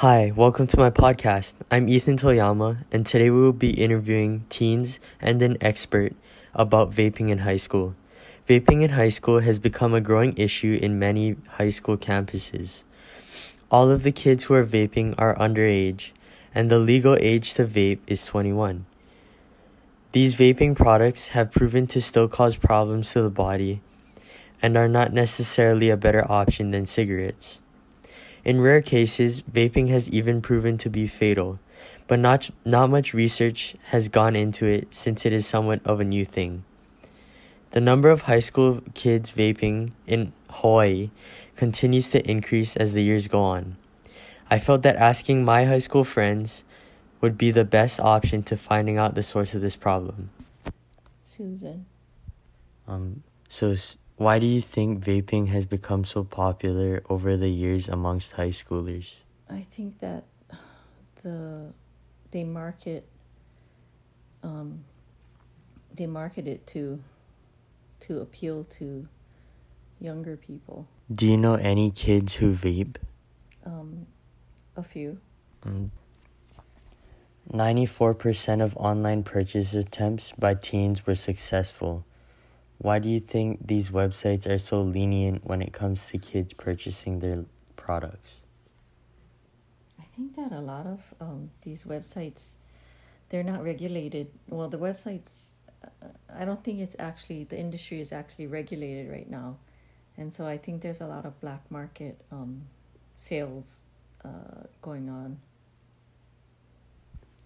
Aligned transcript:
Hi, 0.00 0.30
welcome 0.36 0.66
to 0.66 0.78
my 0.78 0.90
podcast. 0.90 1.54
I'm 1.70 1.88
Ethan 1.88 2.18
Toyama, 2.18 2.84
and 2.92 3.06
today 3.06 3.30
we 3.30 3.40
will 3.40 3.54
be 3.54 3.82
interviewing 3.82 4.44
teens 4.50 5.00
and 5.22 5.40
an 5.40 5.56
expert 5.62 6.12
about 6.52 6.90
vaping 6.90 7.30
in 7.30 7.38
high 7.38 7.56
school. 7.56 7.94
Vaping 8.46 8.82
in 8.82 8.90
high 8.90 9.08
school 9.08 9.40
has 9.40 9.58
become 9.58 9.94
a 9.94 10.02
growing 10.02 10.36
issue 10.36 10.78
in 10.82 10.98
many 10.98 11.36
high 11.52 11.70
school 11.70 11.96
campuses. 11.96 12.82
All 13.70 13.90
of 13.90 14.02
the 14.02 14.12
kids 14.12 14.44
who 14.44 14.52
are 14.52 14.66
vaping 14.66 15.14
are 15.16 15.34
underage, 15.36 16.10
and 16.54 16.70
the 16.70 16.78
legal 16.78 17.16
age 17.18 17.54
to 17.54 17.64
vape 17.64 18.00
is 18.06 18.26
21. 18.26 18.84
These 20.12 20.36
vaping 20.36 20.76
products 20.76 21.28
have 21.28 21.52
proven 21.52 21.86
to 21.86 22.02
still 22.02 22.28
cause 22.28 22.58
problems 22.58 23.12
to 23.12 23.22
the 23.22 23.30
body 23.30 23.80
and 24.60 24.76
are 24.76 24.88
not 24.88 25.14
necessarily 25.14 25.88
a 25.88 25.96
better 25.96 26.30
option 26.30 26.70
than 26.70 26.84
cigarettes. 26.84 27.62
In 28.46 28.60
rare 28.60 28.80
cases, 28.80 29.42
vaping 29.42 29.88
has 29.88 30.08
even 30.08 30.40
proven 30.40 30.78
to 30.78 30.88
be 30.88 31.08
fatal, 31.08 31.58
but 32.06 32.20
not, 32.20 32.48
not 32.64 32.88
much 32.88 33.12
research 33.12 33.74
has 33.86 34.08
gone 34.08 34.36
into 34.36 34.66
it 34.66 34.94
since 34.94 35.26
it 35.26 35.32
is 35.32 35.48
somewhat 35.48 35.80
of 35.84 35.98
a 35.98 36.04
new 36.04 36.24
thing. 36.24 36.62
The 37.72 37.80
number 37.80 38.08
of 38.08 38.22
high 38.22 38.38
school 38.38 38.82
kids 38.94 39.32
vaping 39.32 39.90
in 40.06 40.32
Hawaii 40.48 41.10
continues 41.56 42.08
to 42.10 42.24
increase 42.30 42.76
as 42.76 42.92
the 42.92 43.02
years 43.02 43.26
go 43.26 43.42
on. 43.42 43.78
I 44.48 44.60
felt 44.60 44.82
that 44.82 44.94
asking 44.94 45.44
my 45.44 45.64
high 45.64 45.80
school 45.80 46.04
friends 46.04 46.62
would 47.20 47.36
be 47.36 47.50
the 47.50 47.64
best 47.64 47.98
option 47.98 48.44
to 48.44 48.56
finding 48.56 48.96
out 48.96 49.16
the 49.16 49.24
source 49.24 49.54
of 49.54 49.60
this 49.60 49.74
problem. 49.74 50.30
Susan. 51.20 51.86
Um, 52.86 53.24
so 53.48 53.74
why 54.16 54.38
do 54.38 54.46
you 54.46 54.60
think 54.60 55.04
vaping 55.04 55.48
has 55.48 55.66
become 55.66 56.04
so 56.04 56.24
popular 56.24 57.02
over 57.08 57.36
the 57.36 57.50
years 57.50 57.88
amongst 57.88 58.32
high 58.32 58.48
schoolers? 58.48 59.16
I 59.48 59.60
think 59.60 59.98
that 59.98 60.24
the 61.22 61.72
they 62.30 62.44
market 62.44 63.08
um, 64.42 64.84
they 65.94 66.06
market 66.06 66.46
it 66.46 66.66
to 66.68 67.02
to 68.00 68.20
appeal 68.20 68.64
to 68.64 69.06
younger 70.00 70.36
people. 70.36 70.88
Do 71.12 71.26
you 71.26 71.36
know 71.36 71.54
any 71.54 71.90
kids 71.90 72.34
who 72.36 72.52
vape? 72.52 72.96
Um, 73.64 74.06
a 74.76 74.82
few. 74.82 75.18
Um, 75.64 75.90
94% 77.52 78.60
of 78.60 78.76
online 78.76 79.22
purchase 79.22 79.72
attempts 79.74 80.32
by 80.32 80.54
teens 80.54 81.06
were 81.06 81.14
successful. 81.14 82.04
Why 82.78 82.98
do 82.98 83.08
you 83.08 83.20
think 83.20 83.66
these 83.66 83.90
websites 83.90 84.46
are 84.48 84.58
so 84.58 84.82
lenient 84.82 85.46
when 85.46 85.62
it 85.62 85.72
comes 85.72 86.06
to 86.08 86.18
kids 86.18 86.52
purchasing 86.52 87.20
their 87.20 87.44
products? 87.76 88.42
I 89.98 90.04
think 90.14 90.36
that 90.36 90.52
a 90.52 90.60
lot 90.60 90.86
of 90.86 91.00
um, 91.20 91.50
these 91.62 91.84
websites, 91.84 92.54
they're 93.28 93.42
not 93.42 93.64
regulated. 93.64 94.28
Well, 94.48 94.68
the 94.68 94.78
websites, 94.78 95.30
uh, 95.82 96.08
I 96.34 96.44
don't 96.44 96.62
think 96.62 96.80
it's 96.80 96.96
actually, 96.98 97.44
the 97.44 97.58
industry 97.58 98.00
is 98.00 98.12
actually 98.12 98.46
regulated 98.46 99.10
right 99.10 99.28
now. 99.28 99.56
And 100.18 100.32
so 100.32 100.46
I 100.46 100.58
think 100.58 100.82
there's 100.82 101.00
a 101.00 101.06
lot 101.06 101.24
of 101.26 101.38
black 101.40 101.70
market 101.70 102.20
um, 102.30 102.62
sales 103.16 103.82
uh, 104.24 104.64
going 104.82 105.08
on. 105.08 105.38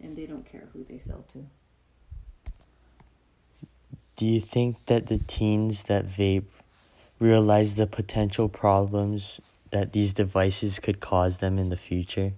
And 0.00 0.16
they 0.16 0.26
don't 0.26 0.44
care 0.44 0.68
who 0.72 0.84
they 0.84 0.98
sell 0.98 1.24
to. 1.32 1.46
Do 4.18 4.26
you 4.26 4.40
think 4.40 4.84
that 4.86 5.06
the 5.06 5.18
teens 5.18 5.84
that 5.84 6.04
vape 6.04 6.50
realize 7.20 7.76
the 7.76 7.86
potential 7.86 8.48
problems 8.48 9.40
that 9.70 9.92
these 9.92 10.12
devices 10.12 10.80
could 10.80 10.98
cause 10.98 11.38
them 11.38 11.56
in 11.56 11.68
the 11.68 11.76
future? 11.76 12.32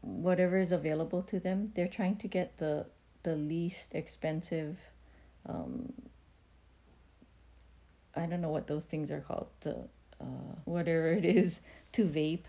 Whatever 0.00 0.56
is 0.58 0.72
available 0.72 1.22
to 1.22 1.38
them, 1.38 1.70
they're 1.76 1.86
trying 1.86 2.16
to 2.16 2.26
get 2.28 2.56
the 2.56 2.86
the 3.22 3.36
least 3.36 3.94
expensive 3.94 4.80
um, 5.46 5.92
I 8.16 8.26
don't 8.26 8.40
know 8.40 8.50
what 8.50 8.66
those 8.66 8.84
things 8.84 9.12
are 9.12 9.20
called, 9.20 9.46
the 9.60 9.76
uh, 10.20 10.24
whatever 10.64 11.12
it 11.12 11.24
is 11.24 11.60
to 11.92 12.04
vape 12.04 12.46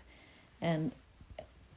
and 0.60 0.92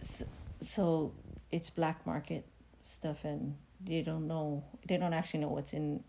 so, 0.02 0.26
so 0.60 1.14
it's 1.52 1.70
black 1.70 2.06
market 2.08 2.44
stuff 2.84 3.24
and 3.24 3.56
they 3.84 4.02
don't 4.02 4.28
know 4.28 4.64
they 4.88 4.98
don't 4.98 5.14
actually 5.14 5.42
know 5.42 5.50
what's 5.50 5.74
in 5.74 6.04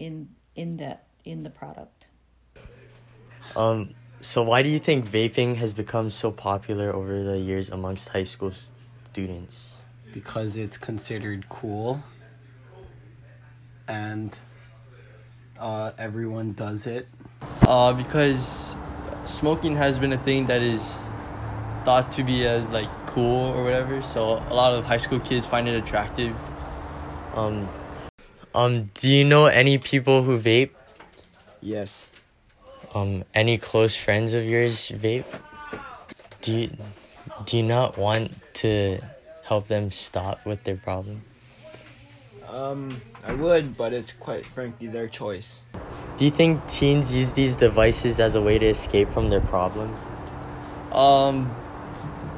in 0.00 0.28
in 0.56 0.78
that 0.78 1.04
in 1.24 1.44
the 1.44 1.50
product. 1.50 2.06
Um, 3.54 3.94
so 4.20 4.42
why 4.42 4.62
do 4.62 4.68
you 4.68 4.80
think 4.80 5.06
vaping 5.06 5.54
has 5.56 5.72
become 5.72 6.10
so 6.10 6.32
popular 6.32 6.92
over 6.92 7.22
the 7.22 7.38
years 7.38 7.70
amongst 7.70 8.08
high 8.08 8.24
school 8.24 8.52
students? 9.12 9.84
Because 10.12 10.56
it's 10.56 10.76
considered 10.76 11.48
cool, 11.48 12.02
and 13.86 14.36
uh, 15.58 15.92
everyone 15.98 16.52
does 16.54 16.86
it. 16.86 17.06
Uh, 17.62 17.92
because 17.92 18.74
smoking 19.26 19.76
has 19.76 19.98
been 19.98 20.12
a 20.12 20.18
thing 20.18 20.46
that 20.46 20.62
is 20.62 20.98
thought 21.84 22.10
to 22.12 22.22
be 22.22 22.46
as 22.46 22.68
like 22.70 22.88
cool 23.06 23.46
or 23.54 23.62
whatever. 23.62 24.02
So 24.02 24.42
a 24.48 24.54
lot 24.54 24.74
of 24.74 24.84
high 24.84 24.98
school 24.98 25.20
kids 25.20 25.46
find 25.46 25.68
it 25.68 25.74
attractive. 25.74 26.34
Um, 27.34 27.68
um, 28.54 28.90
do 28.94 29.08
you 29.08 29.24
know 29.24 29.46
any 29.46 29.78
people 29.78 30.22
who 30.22 30.38
vape? 30.38 30.70
Yes. 31.60 32.10
Um, 32.94 33.24
any 33.34 33.58
close 33.58 33.96
friends 33.96 34.34
of 34.34 34.44
yours 34.44 34.90
vape? 34.90 35.24
Do 36.40 36.52
you 36.52 36.70
do 37.44 37.56
you 37.56 37.62
not 37.62 37.96
want 37.96 38.32
to 38.54 39.00
help 39.44 39.68
them 39.68 39.90
stop 39.90 40.44
with 40.44 40.64
their 40.64 40.76
problem? 40.76 41.22
Um, 42.48 43.00
I 43.24 43.32
would, 43.32 43.76
but 43.76 43.92
it's 43.92 44.12
quite 44.12 44.44
frankly 44.44 44.88
their 44.88 45.06
choice. 45.06 45.62
Do 46.18 46.24
you 46.24 46.30
think 46.30 46.66
teens 46.66 47.14
use 47.14 47.32
these 47.32 47.54
devices 47.54 48.18
as 48.18 48.34
a 48.34 48.42
way 48.42 48.58
to 48.58 48.66
escape 48.66 49.10
from 49.10 49.30
their 49.30 49.40
problems? 49.40 50.00
Um, 50.92 51.54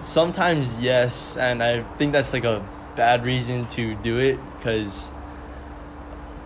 sometimes 0.00 0.78
yes, 0.78 1.36
and 1.36 1.62
I 1.62 1.82
think 1.96 2.12
that's 2.12 2.32
like 2.32 2.44
a 2.44 2.64
bad 2.96 3.26
reason 3.26 3.66
to 3.68 3.94
do 3.96 4.18
it 4.18 4.38
because 4.58 5.08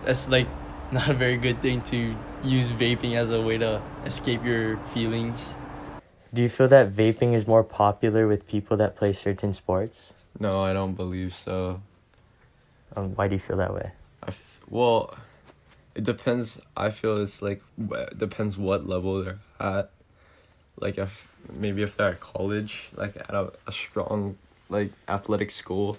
that's 0.07 0.29
like 0.29 0.47
not 0.91 1.09
a 1.09 1.13
very 1.13 1.37
good 1.37 1.61
thing 1.61 1.81
to 1.81 2.15
use 2.43 2.69
vaping 2.69 3.15
as 3.15 3.29
a 3.29 3.41
way 3.41 3.57
to 3.57 3.81
escape 4.05 4.43
your 4.43 4.77
feelings. 4.93 5.53
Do 6.33 6.41
you 6.41 6.49
feel 6.49 6.69
that 6.69 6.89
vaping 6.89 7.33
is 7.33 7.45
more 7.45 7.63
popular 7.63 8.27
with 8.27 8.47
people 8.47 8.77
that 8.77 8.95
play 8.95 9.11
certain 9.11 9.53
sports? 9.53 10.13
No, 10.39 10.63
I 10.63 10.71
don't 10.71 10.93
believe 10.93 11.35
so. 11.35 11.81
Um, 12.95 13.15
why 13.15 13.27
do 13.27 13.35
you 13.35 13.39
feel 13.39 13.57
that 13.57 13.73
way? 13.73 13.91
I 14.23 14.29
f- 14.29 14.61
well, 14.69 15.17
it 15.93 16.03
depends. 16.03 16.59
I 16.75 16.89
feel 16.89 17.21
it's 17.21 17.41
like 17.41 17.61
it 17.77 18.17
depends 18.17 18.57
what 18.57 18.87
level 18.87 19.23
they're 19.23 19.39
at. 19.59 19.89
Like 20.79 20.97
if 20.97 21.35
maybe 21.51 21.81
if 21.81 21.97
they're 21.97 22.09
at 22.09 22.19
college, 22.21 22.89
like 22.95 23.17
at 23.17 23.31
a, 23.33 23.51
a 23.65 23.71
strong 23.71 24.37
like 24.69 24.91
athletic 25.09 25.51
school, 25.51 25.97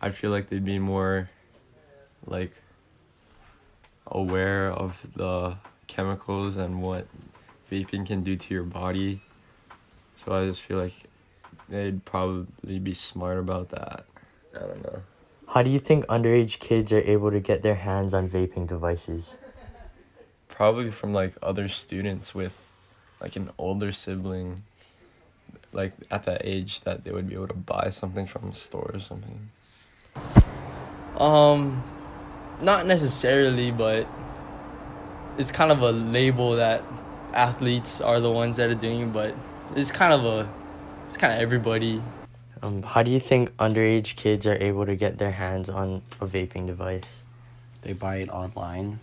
I 0.00 0.10
feel 0.10 0.30
like 0.30 0.50
they'd 0.50 0.64
be 0.64 0.78
more 0.78 1.30
like 2.26 2.52
aware 4.10 4.70
of 4.70 5.04
the 5.16 5.56
chemicals 5.86 6.56
and 6.56 6.80
what 6.82 7.06
vaping 7.70 8.06
can 8.06 8.22
do 8.22 8.36
to 8.36 8.54
your 8.54 8.64
body. 8.64 9.22
So 10.16 10.32
I 10.32 10.46
just 10.46 10.62
feel 10.62 10.78
like 10.78 10.94
they'd 11.68 12.04
probably 12.04 12.78
be 12.78 12.94
smart 12.94 13.38
about 13.38 13.70
that. 13.70 14.04
I 14.56 14.60
don't 14.60 14.82
know. 14.84 15.02
How 15.48 15.62
do 15.62 15.70
you 15.70 15.78
think 15.78 16.06
underage 16.06 16.58
kids 16.58 16.92
are 16.92 17.00
able 17.00 17.30
to 17.30 17.40
get 17.40 17.62
their 17.62 17.74
hands 17.74 18.12
on 18.12 18.28
vaping 18.28 18.66
devices? 18.66 19.34
Probably 20.48 20.90
from 20.90 21.12
like 21.12 21.34
other 21.42 21.68
students 21.68 22.34
with 22.34 22.70
like 23.20 23.36
an 23.36 23.50
older 23.58 23.92
sibling 23.92 24.64
like 25.72 25.92
at 26.10 26.24
that 26.24 26.42
age 26.44 26.80
that 26.80 27.04
they 27.04 27.10
would 27.10 27.28
be 27.28 27.34
able 27.34 27.48
to 27.48 27.54
buy 27.54 27.90
something 27.90 28.26
from 28.26 28.50
a 28.50 28.54
store 28.54 28.90
or 28.94 29.00
something. 29.00 29.50
Um 31.16 31.82
not 32.60 32.86
necessarily, 32.86 33.70
but 33.70 34.06
it's 35.36 35.52
kind 35.52 35.70
of 35.70 35.82
a 35.82 35.92
label 35.92 36.56
that 36.56 36.82
athletes 37.32 38.00
are 38.00 38.20
the 38.20 38.30
ones 38.30 38.56
that 38.56 38.70
are 38.70 38.74
doing 38.74 39.02
it, 39.02 39.12
but 39.12 39.34
it's 39.76 39.90
kind 39.90 40.12
of 40.12 40.24
a 40.24 40.48
it's 41.06 41.16
kind 41.16 41.32
of 41.32 41.40
everybody. 41.40 42.02
Um, 42.62 42.82
how 42.82 43.02
do 43.02 43.10
you 43.10 43.20
think 43.20 43.56
underage 43.56 44.16
kids 44.16 44.46
are 44.46 44.56
able 44.56 44.84
to 44.86 44.96
get 44.96 45.18
their 45.18 45.30
hands 45.30 45.70
on 45.70 46.02
a 46.20 46.26
vaping 46.26 46.66
device? 46.66 47.24
They 47.82 47.92
buy 47.92 48.16
it 48.16 48.28
online 48.30 48.98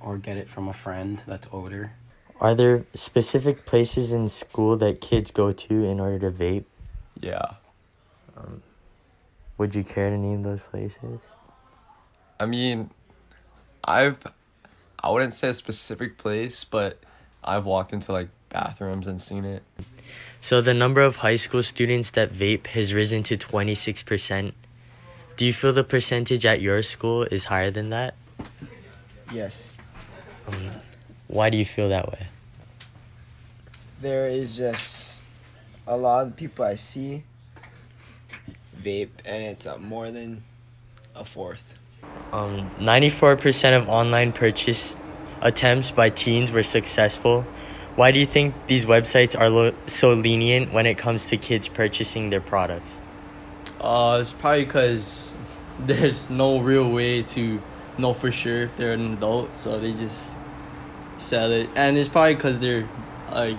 or 0.00 0.18
get 0.18 0.36
it 0.36 0.48
from 0.48 0.68
a 0.68 0.72
friend 0.72 1.22
that's 1.26 1.48
older. 1.50 1.92
Are 2.38 2.54
there 2.54 2.84
specific 2.92 3.64
places 3.64 4.12
in 4.12 4.28
school 4.28 4.76
that 4.76 5.00
kids 5.00 5.30
go 5.30 5.52
to 5.52 5.84
in 5.84 5.98
order 5.98 6.30
to 6.30 6.30
vape? 6.30 6.64
Yeah. 7.18 7.54
Um, 8.36 8.62
would 9.56 9.74
you 9.74 9.82
care 9.82 10.10
to 10.10 10.18
name 10.18 10.42
those 10.42 10.64
places? 10.64 11.30
I 12.38 12.46
mean, 12.46 12.90
I've 13.84 14.18
I 15.02 15.10
wouldn't 15.10 15.34
say 15.34 15.48
a 15.48 15.54
specific 15.54 16.18
place, 16.18 16.64
but 16.64 16.98
I've 17.44 17.64
walked 17.64 17.92
into 17.92 18.12
like 18.12 18.28
bathrooms 18.50 19.06
and 19.06 19.22
seen 19.22 19.44
it. 19.44 19.62
So 20.40 20.60
the 20.60 20.74
number 20.74 21.00
of 21.00 21.16
high 21.16 21.36
school 21.36 21.62
students 21.62 22.10
that 22.10 22.32
vape 22.32 22.68
has 22.68 22.94
risen 22.94 23.22
to 23.24 23.36
26%. 23.36 24.52
Do 25.36 25.44
you 25.44 25.52
feel 25.52 25.72
the 25.72 25.84
percentage 25.84 26.46
at 26.46 26.60
your 26.60 26.82
school 26.82 27.24
is 27.24 27.46
higher 27.46 27.70
than 27.70 27.90
that? 27.90 28.14
Yes. 29.32 29.76
Um, 30.46 30.70
why 31.28 31.50
do 31.50 31.56
you 31.56 31.64
feel 31.64 31.88
that 31.88 32.10
way? 32.10 32.28
There 34.00 34.28
is 34.28 34.56
just 34.56 35.20
a 35.86 35.96
lot 35.96 36.26
of 36.26 36.36
people 36.36 36.64
I 36.64 36.76
see 36.76 37.24
vape, 38.80 39.10
and 39.24 39.42
it's 39.42 39.66
uh, 39.66 39.78
more 39.78 40.10
than 40.10 40.44
a 41.14 41.24
fourth. 41.24 41.76
Um, 42.32 42.70
94% 42.78 43.76
of 43.76 43.88
online 43.88 44.32
purchase 44.32 44.96
attempts 45.40 45.90
by 45.90 46.10
teens 46.10 46.50
were 46.50 46.62
successful. 46.62 47.42
Why 47.94 48.10
do 48.10 48.18
you 48.18 48.26
think 48.26 48.54
these 48.66 48.84
websites 48.84 49.38
are 49.38 49.48
lo- 49.48 49.74
so 49.86 50.12
lenient 50.12 50.72
when 50.72 50.86
it 50.86 50.98
comes 50.98 51.26
to 51.26 51.36
kids 51.36 51.68
purchasing 51.68 52.30
their 52.30 52.40
products? 52.40 53.00
Uh, 53.80 54.18
it's 54.20 54.32
probably 54.32 54.64
because 54.64 55.30
there's 55.78 56.28
no 56.28 56.58
real 56.58 56.90
way 56.90 57.22
to 57.22 57.62
know 57.98 58.12
for 58.12 58.30
sure 58.30 58.62
if 58.62 58.76
they're 58.76 58.92
an 58.92 59.14
adult, 59.14 59.56
so 59.56 59.78
they 59.80 59.92
just 59.92 60.34
sell 61.18 61.50
it. 61.52 61.70
And 61.74 61.96
it's 61.96 62.08
probably 62.08 62.34
because 62.34 62.58
they're 62.58 62.88
like 63.30 63.56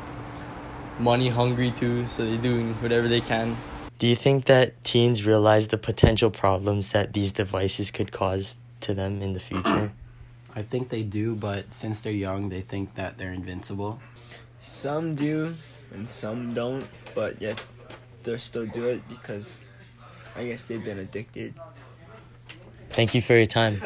money 0.99 1.29
hungry 1.29 1.71
too, 1.71 2.07
so 2.07 2.25
they're 2.25 2.37
doing 2.37 2.73
whatever 2.75 3.07
they 3.07 3.21
can. 3.21 3.57
Do 3.97 4.05
you 4.05 4.15
think 4.15 4.45
that 4.45 4.83
teens 4.83 5.25
realize 5.25 5.69
the 5.69 5.77
potential 5.77 6.29
problems 6.29 6.89
that 6.89 7.13
these 7.13 7.31
devices 7.31 7.89
could 7.89 8.11
cause 8.11 8.57
to 8.81 8.93
them 8.93 9.23
in 9.23 9.33
the 9.33 9.39
future? 9.39 9.91
I 10.55 10.61
think 10.61 10.89
they 10.89 11.01
do, 11.01 11.35
but 11.35 11.73
since 11.73 12.01
they're 12.01 12.13
young, 12.13 12.49
they 12.49 12.61
think 12.61 12.93
that 12.95 13.17
they're 13.17 13.33
invincible. 13.33 13.99
Some 14.61 15.15
do, 15.15 15.55
and 15.91 16.07
some 16.07 16.53
don't, 16.53 16.85
but 17.15 17.41
yet 17.41 17.63
they 18.23 18.37
still 18.37 18.67
do 18.67 18.87
it 18.87 19.07
because 19.09 19.61
I 20.35 20.45
guess 20.45 20.67
they've 20.67 20.83
been 20.83 20.99
addicted. 20.99 21.55
Thank 22.91 23.15
you 23.15 23.21
for 23.21 23.35
your 23.35 23.45
time. 23.47 23.81